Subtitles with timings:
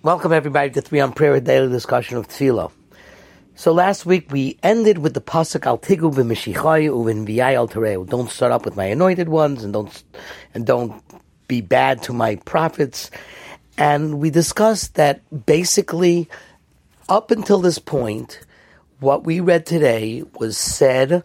[0.00, 2.70] Welcome everybody to Three on Prayer, daily discussion of Tefillah.
[3.56, 8.08] So last week we ended with the pasuk Al Tigu v'Mishichai uvin v'Yayal Tereu.
[8.08, 10.04] Don't start up with my anointed ones, and don't
[10.54, 11.02] and don't
[11.48, 13.10] be bad to my prophets.
[13.76, 16.28] And we discussed that basically,
[17.08, 18.38] up until this point,
[19.00, 21.24] what we read today was said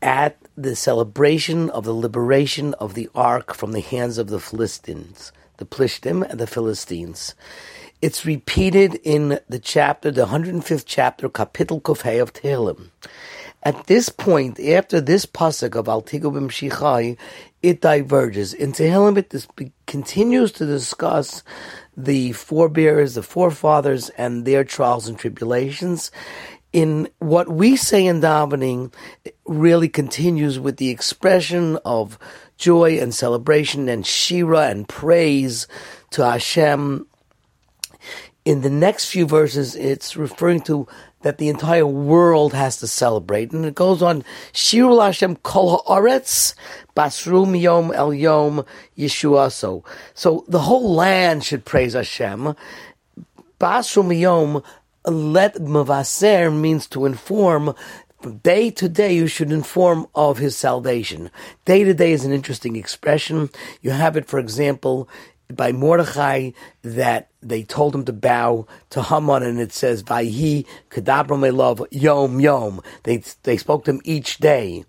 [0.00, 5.30] at the celebration of the liberation of the ark from the hands of the Philistines,
[5.58, 7.34] the Plishtim and the Philistines.
[8.02, 12.90] It's repeated in the chapter, the 105th chapter, Kapitel Kofei of Tehillim.
[13.62, 17.16] At this point, after this pasuk of Altigo B'Mshichai,
[17.62, 18.54] it diverges.
[18.54, 21.44] In Tehillim, it continues to discuss
[21.96, 26.10] the forebears, the forefathers, and their trials and tribulations.
[26.72, 28.92] In what we say in davening,
[29.46, 32.18] really continues with the expression of
[32.56, 35.68] joy and celebration and shira and praise
[36.10, 37.06] to Hashem
[38.44, 40.86] in the next few verses, it's referring to
[41.22, 43.52] that the entire world has to celebrate.
[43.52, 46.54] And it goes on, Shirul Hashem kol ha'aretz,
[46.96, 48.64] basru yom el yom
[48.98, 49.84] yeshuaso.
[50.14, 52.56] So the whole land should praise Hashem.
[53.60, 54.62] Basru yom,
[55.04, 57.74] let mavaser means to inform
[58.42, 61.30] day to day, you should inform of his salvation.
[61.64, 63.50] Day to day is an interesting expression.
[63.80, 65.08] You have it, for example,
[65.56, 66.50] by Mordechai
[66.82, 72.40] that they told him to bow to Haman, and it says, "Vayhi kadabra love yom
[72.40, 74.84] yom." They they spoke to him each day.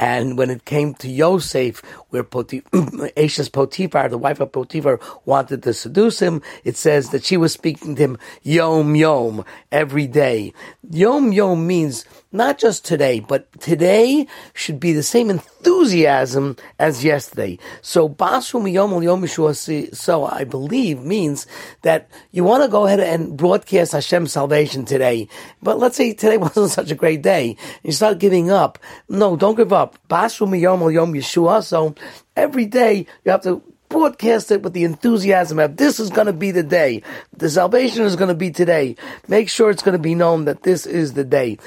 [0.00, 2.64] And when it came to Yosef, where Potif-
[3.52, 7.96] Potiphar, the wife of Potiphar, wanted to seduce him, it says that she was speaking
[7.96, 10.54] to him yom yom every day.
[10.90, 17.58] Yom yom means not just today, but today should be the same enthusiasm as yesterday.
[17.82, 21.46] So Basum Yom Yom so I believe means
[21.82, 25.28] that you want to go ahead and broadcast Hashem's salvation today.
[25.62, 27.56] But let's say today wasn't such a great day.
[27.82, 28.78] You start giving up.
[29.08, 29.98] No, don't give up.
[30.08, 31.64] Basum Yom Yom Yeshua.
[31.64, 31.94] So
[32.36, 36.32] every day you have to broadcast it with the enthusiasm of this is going to
[36.32, 37.02] be the day.
[37.36, 38.94] The salvation is going to be today.
[39.26, 41.58] Make sure it's going to be known that this is the day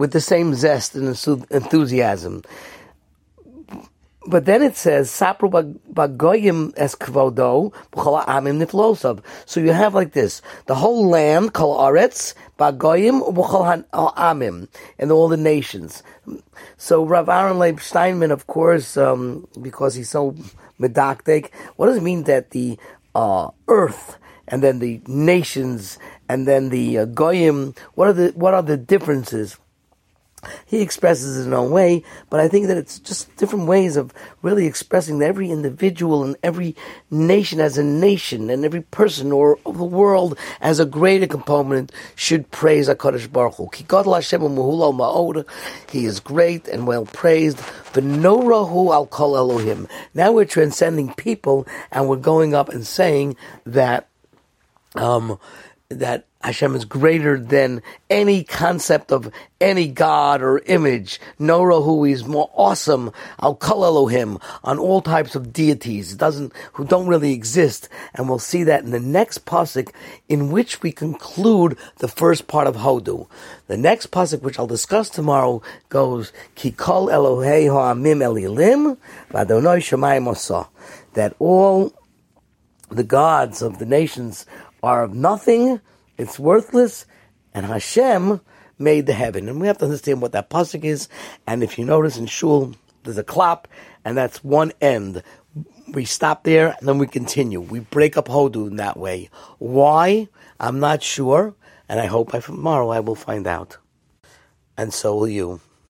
[0.00, 1.08] with the same zest and
[1.50, 2.42] enthusiasm.
[4.26, 5.50] But then it says, Sapru
[5.92, 9.22] bagoyim es kvodo, amim niflosav.
[9.44, 13.20] So you have like this, the whole land, kol aretz, bagoyim,
[14.16, 14.68] amim,
[14.98, 16.02] and all the nations.
[16.78, 20.34] So Rav Aaron Leib Steinman, of course, um, because he's so
[20.80, 22.78] medakdek, what does it mean that the
[23.14, 24.16] uh, earth
[24.48, 28.78] and then the nations and then the uh, goyim, what are the, what are the
[28.78, 29.58] differences?
[30.66, 33.96] He expresses it in his own way, but I think that it's just different ways
[33.96, 34.12] of
[34.42, 36.74] really expressing that every individual and every
[37.10, 42.50] nation as a nation and every person or the world as a greater component should
[42.50, 43.68] praise HaKadosh Baruch Hu.
[45.90, 47.58] He is great and well praised.
[47.92, 49.88] V'norahu al kol Elohim.
[50.14, 53.36] Now we're transcending people and we're going up and saying
[53.66, 54.08] that
[54.94, 55.38] um,
[55.88, 59.30] that Hashem is greater than any concept of
[59.60, 61.20] any god or image.
[61.38, 66.86] Nora, who is more awesome, I'll call Elohim, on all types of deities, doesn't, who
[66.86, 67.90] don't really exist.
[68.14, 69.92] And we'll see that in the next pasuk,
[70.30, 73.28] in which we conclude the first part of Hodu.
[73.66, 78.96] The next pasuk, which I'll discuss tomorrow, goes, Ki Kol Elohei Ha'amim Elilim,
[79.30, 80.66] V'Adonai Shemayim
[81.12, 81.92] That all
[82.88, 84.46] the gods of the nations
[84.82, 85.82] are of nothing,
[86.20, 87.06] it's worthless,
[87.54, 88.42] and Hashem
[88.78, 89.48] made the heaven.
[89.48, 91.08] And we have to understand what that pasuk is.
[91.46, 93.66] And if you notice in Shul, there's a clap,
[94.04, 95.22] and that's one end.
[95.88, 97.62] We stop there, and then we continue.
[97.62, 99.30] We break up Hodu in that way.
[99.58, 100.28] Why?
[100.60, 101.54] I'm not sure,
[101.88, 103.78] and I hope by tomorrow I will find out.
[104.76, 105.62] And so will you.